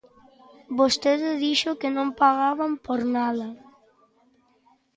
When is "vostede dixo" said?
0.79-1.71